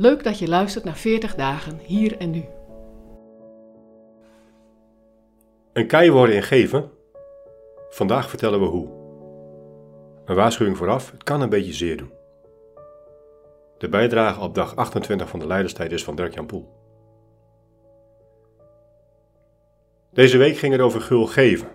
Leuk 0.00 0.24
dat 0.24 0.38
je 0.38 0.48
luistert 0.48 0.84
naar 0.84 0.96
40 0.96 1.34
dagen 1.34 1.78
hier 1.82 2.16
en 2.18 2.30
nu. 2.30 2.44
Een 5.72 5.86
kei 5.86 6.10
worden 6.10 6.34
in 6.34 6.42
geven? 6.42 6.90
Vandaag 7.90 8.28
vertellen 8.28 8.60
we 8.60 8.66
hoe. 8.66 8.88
Een 10.24 10.34
waarschuwing 10.34 10.76
vooraf, 10.76 11.10
het 11.10 11.22
kan 11.22 11.40
een 11.40 11.48
beetje 11.48 11.72
zeer 11.72 11.96
doen. 11.96 12.12
De 13.78 13.88
bijdrage 13.88 14.40
op 14.40 14.54
dag 14.54 14.76
28 14.76 15.28
van 15.28 15.38
de 15.38 15.46
Leiderstijd 15.46 15.92
is 15.92 16.04
van 16.04 16.16
Dirk-Jan 16.16 16.46
Poel. 16.46 16.68
Deze 20.12 20.38
week 20.38 20.56
ging 20.56 20.72
het 20.72 20.82
over 20.82 21.00
gul 21.00 21.26
geven. 21.26 21.68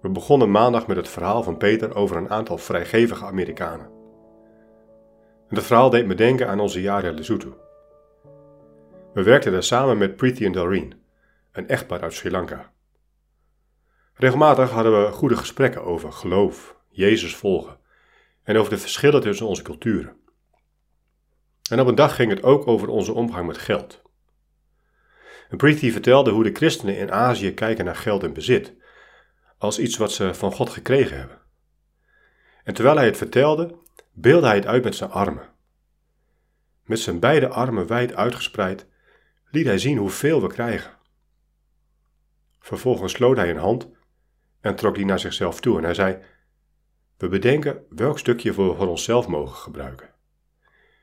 We 0.00 0.08
begonnen 0.08 0.50
maandag 0.50 0.86
met 0.86 0.96
het 0.96 1.08
verhaal 1.08 1.42
van 1.42 1.56
Peter 1.56 1.94
over 1.94 2.16
een 2.16 2.30
aantal 2.30 2.58
vrijgevige 2.58 3.24
Amerikanen. 3.24 3.99
En 5.50 5.56
dat 5.56 5.64
verhaal 5.64 5.90
deed 5.90 6.06
me 6.06 6.14
denken 6.14 6.48
aan 6.48 6.60
onze 6.60 6.80
jaren 6.80 7.14
Lesotho. 7.14 7.56
We 9.14 9.22
werkten 9.22 9.52
daar 9.52 9.62
samen 9.62 9.98
met 9.98 10.16
Preeti 10.16 10.44
en 10.44 10.52
Doreen, 10.52 11.02
een 11.52 11.68
echtpaar 11.68 12.00
uit 12.00 12.12
Sri 12.12 12.30
Lanka. 12.30 12.72
Regelmatig 14.14 14.70
hadden 14.70 15.04
we 15.04 15.12
goede 15.12 15.36
gesprekken 15.36 15.84
over 15.84 16.12
geloof, 16.12 16.76
Jezus 16.88 17.36
volgen 17.36 17.78
en 18.42 18.56
over 18.56 18.70
de 18.70 18.78
verschillen 18.78 19.20
tussen 19.20 19.46
onze 19.46 19.62
culturen. 19.62 20.16
En 21.70 21.80
op 21.80 21.86
een 21.86 21.94
dag 21.94 22.14
ging 22.14 22.30
het 22.30 22.42
ook 22.42 22.66
over 22.66 22.88
onze 22.88 23.12
omgang 23.12 23.46
met 23.46 23.58
geld. 23.58 24.02
En 25.48 25.56
Preeti 25.56 25.92
vertelde 25.92 26.30
hoe 26.30 26.42
de 26.42 26.52
christenen 26.52 26.96
in 26.96 27.12
Azië 27.12 27.54
kijken 27.54 27.84
naar 27.84 27.96
geld 27.96 28.22
en 28.22 28.32
bezit, 28.32 28.74
als 29.58 29.78
iets 29.78 29.96
wat 29.96 30.12
ze 30.12 30.34
van 30.34 30.52
God 30.52 30.70
gekregen 30.70 31.18
hebben. 31.18 31.38
En 32.64 32.74
terwijl 32.74 32.96
hij 32.96 33.06
het 33.06 33.16
vertelde, 33.16 33.78
beelde 34.20 34.46
hij 34.46 34.56
het 34.56 34.66
uit 34.66 34.84
met 34.84 34.94
zijn 34.94 35.10
armen. 35.10 35.48
Met 36.84 36.98
zijn 36.98 37.20
beide 37.20 37.48
armen 37.48 37.86
wijd 37.86 38.14
uitgespreid 38.14 38.86
liet 39.50 39.66
hij 39.66 39.78
zien 39.78 39.98
hoeveel 39.98 40.42
we 40.42 40.48
krijgen. 40.48 40.98
Vervolgens 42.58 43.12
sloot 43.12 43.36
hij 43.36 43.50
een 43.50 43.56
hand 43.56 43.88
en 44.60 44.76
trok 44.76 44.94
die 44.94 45.04
naar 45.04 45.18
zichzelf 45.18 45.60
toe 45.60 45.78
en 45.78 45.84
hij 45.84 45.94
zei: 45.94 46.22
We 47.16 47.28
bedenken 47.28 47.84
welk 47.88 48.18
stukje 48.18 48.50
we 48.50 48.54
voor 48.54 48.88
onszelf 48.88 49.28
mogen 49.28 49.56
gebruiken. 49.56 50.14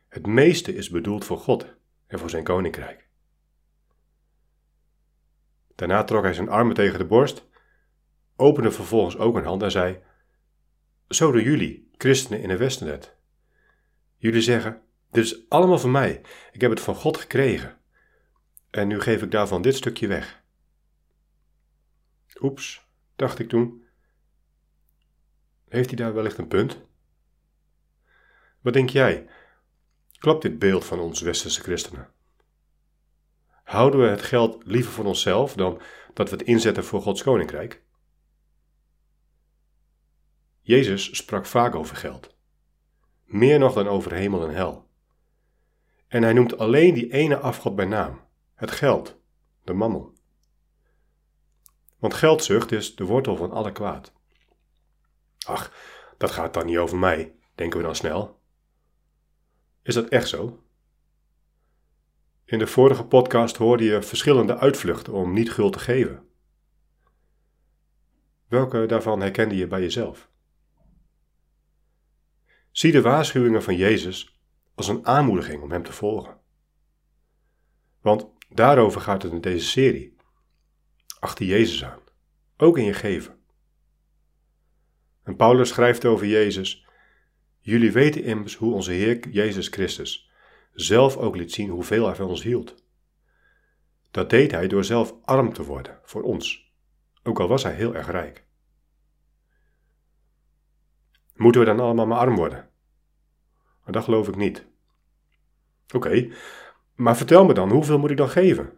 Het 0.07 0.27
meeste 0.27 0.75
is 0.75 0.89
bedoeld 0.89 1.25
voor 1.25 1.37
God 1.37 1.75
en 2.07 2.19
voor 2.19 2.29
zijn 2.29 2.43
koninkrijk. 2.43 3.07
Daarna 5.75 6.03
trok 6.03 6.23
hij 6.23 6.33
zijn 6.33 6.49
armen 6.49 6.75
tegen 6.75 6.99
de 6.99 7.05
borst, 7.05 7.47
opende 8.35 8.71
vervolgens 8.71 9.17
ook 9.17 9.35
een 9.35 9.45
hand 9.45 9.63
en 9.63 9.71
zei: 9.71 9.99
Zo 11.07 11.31
doen 11.31 11.43
jullie, 11.43 11.86
christenen 11.97 12.41
in 12.41 12.47
de 12.47 12.57
Westennet. 12.57 13.15
Jullie 14.17 14.41
zeggen: 14.41 14.81
Dit 15.11 15.23
is 15.23 15.49
allemaal 15.49 15.79
van 15.79 15.91
mij, 15.91 16.21
ik 16.51 16.61
heb 16.61 16.69
het 16.69 16.79
van 16.79 16.95
God 16.95 17.17
gekregen. 17.17 17.77
En 18.69 18.87
nu 18.87 18.99
geef 18.99 19.21
ik 19.21 19.31
daarvan 19.31 19.61
dit 19.61 19.75
stukje 19.75 20.07
weg. 20.07 20.43
Oeps, 22.41 22.87
dacht 23.15 23.39
ik 23.39 23.49
toen. 23.49 23.85
Heeft 25.69 25.87
hij 25.87 25.97
daar 25.97 26.13
wellicht 26.13 26.37
een 26.37 26.47
punt? 26.47 26.81
Wat 28.61 28.73
denk 28.73 28.89
jij? 28.89 29.27
Klopt 30.19 30.41
dit 30.41 30.59
beeld 30.59 30.85
van 30.85 30.99
ons 30.99 31.21
westerse 31.21 31.61
christenen? 31.61 32.09
Houden 33.63 33.99
we 33.99 34.07
het 34.07 34.21
geld 34.21 34.63
liever 34.65 34.91
voor 34.91 35.05
onszelf 35.05 35.53
dan 35.53 35.81
dat 36.13 36.29
we 36.29 36.35
het 36.35 36.47
inzetten 36.47 36.83
voor 36.83 37.01
Gods 37.01 37.23
koninkrijk? 37.23 37.81
Jezus 40.67 41.15
sprak 41.17 41.45
vaak 41.45 41.75
over 41.75 41.95
geld, 41.95 42.35
meer 43.25 43.59
nog 43.59 43.73
dan 43.73 43.87
over 43.87 44.13
hemel 44.13 44.47
en 44.47 44.55
hel. 44.55 44.89
En 46.07 46.23
hij 46.23 46.33
noemt 46.33 46.57
alleen 46.57 46.93
die 46.93 47.11
ene 47.11 47.37
afgod 47.37 47.75
bij 47.75 47.85
naam, 47.85 48.21
het 48.53 48.71
geld, 48.71 49.19
de 49.63 49.73
mammon. 49.73 50.17
Want 51.99 52.13
geldzucht 52.13 52.71
is 52.71 52.95
de 52.95 53.03
wortel 53.03 53.35
van 53.35 53.51
alle 53.51 53.71
kwaad. 53.71 54.13
Ach, 55.45 55.73
dat 56.17 56.31
gaat 56.31 56.53
dan 56.53 56.65
niet 56.65 56.77
over 56.77 56.97
mij, 56.97 57.35
denken 57.55 57.79
we 57.79 57.85
dan 57.85 57.95
snel. 57.95 58.39
Is 59.83 59.93
dat 59.93 60.07
echt 60.07 60.27
zo? 60.27 60.63
In 62.45 62.59
de 62.59 62.67
vorige 62.67 63.05
podcast 63.05 63.57
hoorde 63.57 63.83
je 63.83 64.01
verschillende 64.01 64.57
uitvluchten 64.57 65.13
om 65.13 65.33
niet 65.33 65.51
guld 65.51 65.73
te 65.73 65.79
geven. 65.79 66.27
Welke 68.47 68.85
daarvan 68.85 69.21
herkende 69.21 69.55
je 69.55 69.67
bij 69.67 69.81
jezelf? 69.81 70.29
Zie 72.77 72.91
de 72.91 73.01
waarschuwingen 73.01 73.63
van 73.63 73.75
Jezus 73.75 74.39
als 74.75 74.87
een 74.87 75.05
aanmoediging 75.05 75.61
om 75.61 75.71
Hem 75.71 75.83
te 75.83 75.93
volgen. 75.93 76.39
Want 78.01 78.27
daarover 78.49 79.01
gaat 79.01 79.23
het 79.23 79.31
in 79.31 79.41
deze 79.41 79.65
serie. 79.65 80.15
Achter 81.19 81.45
Jezus 81.45 81.83
aan, 81.83 81.99
ook 82.57 82.77
in 82.77 82.83
je 82.83 82.93
geven. 82.93 83.39
En 85.23 85.35
Paulus 85.35 85.69
schrijft 85.69 86.05
over 86.05 86.27
Jezus: 86.27 86.87
Jullie 87.59 87.91
weten 87.91 88.23
immers 88.23 88.55
hoe 88.55 88.73
onze 88.73 88.91
Heer 88.91 89.29
Jezus 89.29 89.67
Christus 89.67 90.31
zelf 90.73 91.17
ook 91.17 91.35
liet 91.35 91.51
zien 91.51 91.69
hoeveel 91.69 92.05
hij 92.05 92.15
van 92.15 92.27
ons 92.27 92.43
hield. 92.43 92.83
Dat 94.11 94.29
deed 94.29 94.51
hij 94.51 94.67
door 94.67 94.83
zelf 94.83 95.15
arm 95.23 95.53
te 95.53 95.63
worden 95.63 95.99
voor 96.03 96.21
ons, 96.21 96.73
ook 97.23 97.39
al 97.39 97.47
was 97.47 97.63
hij 97.63 97.73
heel 97.73 97.95
erg 97.95 98.11
rijk. 98.11 98.46
Moeten 101.37 101.61
we 101.61 101.67
dan 101.67 101.79
allemaal 101.79 102.07
maar 102.07 102.17
arm 102.17 102.35
worden? 102.35 102.69
Dat 103.85 104.03
geloof 104.03 104.27
ik 104.27 104.35
niet. 104.35 104.65
Oké, 105.93 106.29
maar 106.95 107.17
vertel 107.17 107.45
me 107.45 107.53
dan, 107.53 107.71
hoeveel 107.71 107.99
moet 107.99 108.11
ik 108.11 108.17
dan 108.17 108.29
geven? 108.29 108.73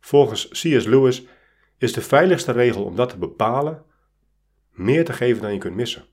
Volgens 0.00 0.48
C.S. 0.48 0.84
Lewis 0.84 1.26
is 1.78 1.92
de 1.92 2.02
veiligste 2.02 2.52
regel 2.52 2.84
om 2.84 2.96
dat 2.96 3.08
te 3.08 3.18
bepalen 3.18 3.84
meer 4.70 5.04
te 5.04 5.12
geven 5.12 5.42
dan 5.42 5.52
je 5.52 5.58
kunt 5.58 5.74
missen. 5.74 6.04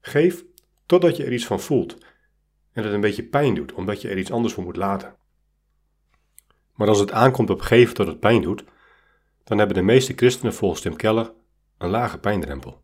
Geef 0.00 0.44
totdat 0.86 1.16
je 1.16 1.24
er 1.24 1.32
iets 1.32 1.46
van 1.46 1.60
voelt 1.60 1.96
en 2.72 2.84
het 2.84 2.92
een 2.92 3.00
beetje 3.00 3.24
pijn 3.24 3.54
doet 3.54 3.72
omdat 3.72 4.00
je 4.00 4.08
er 4.08 4.18
iets 4.18 4.30
anders 4.30 4.54
voor 4.54 4.64
moet 4.64 4.76
laten. 4.76 5.16
Maar 6.74 6.88
als 6.88 6.98
het 6.98 7.10
aankomt 7.10 7.50
op 7.50 7.60
geven 7.60 7.94
tot 7.94 8.06
het 8.06 8.20
pijn 8.20 8.42
doet, 8.42 8.64
dan 9.44 9.58
hebben 9.58 9.76
de 9.76 9.82
meeste 9.82 10.12
christenen 10.16 10.54
volgens 10.54 10.80
Tim 10.80 10.96
Keller 10.96 11.32
een 11.82 11.90
lage 11.90 12.18
pijndrempel. 12.18 12.80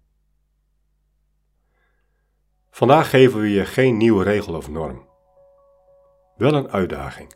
Vandaag 2.71 3.11
geven 3.11 3.41
we 3.41 3.51
je 3.51 3.65
geen 3.65 3.97
nieuwe 3.97 4.25
regel 4.25 4.55
of 4.55 4.71
norm. 4.71 5.07
Wel 6.37 6.55
een 6.55 6.71
uitdaging. 6.71 7.35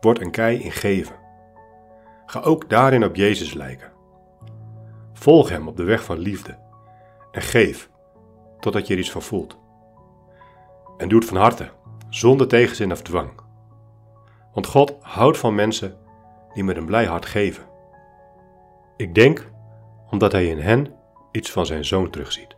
Word 0.00 0.20
een 0.20 0.30
kei 0.30 0.58
in 0.58 0.72
geven. 0.72 1.16
Ga 2.26 2.40
ook 2.40 2.68
daarin 2.68 3.04
op 3.04 3.16
Jezus 3.16 3.52
lijken. 3.52 3.92
Volg 5.12 5.48
Hem 5.48 5.68
op 5.68 5.76
de 5.76 5.84
weg 5.84 6.04
van 6.04 6.18
liefde 6.18 6.58
en 7.32 7.42
geef 7.42 7.90
totdat 8.60 8.86
je 8.86 8.94
er 8.94 9.00
iets 9.00 9.10
van 9.10 9.22
voelt. 9.22 9.58
En 10.96 11.08
doe 11.08 11.18
het 11.18 11.28
van 11.28 11.36
harte, 11.36 11.70
zonder 12.08 12.48
tegenzin 12.48 12.92
of 12.92 13.02
dwang. 13.02 13.30
Want 14.52 14.66
God 14.66 14.96
houdt 15.00 15.38
van 15.38 15.54
mensen 15.54 15.98
die 16.54 16.64
met 16.64 16.76
een 16.76 16.86
blij 16.86 17.06
hart 17.06 17.26
geven. 17.26 17.64
Ik 18.96 19.14
denk 19.14 19.50
omdat 20.12 20.32
Hij 20.32 20.46
in 20.46 20.58
hen 20.58 20.94
iets 21.30 21.50
van 21.50 21.66
zijn 21.66 21.84
zoon 21.84 22.10
terugziet. 22.10 22.56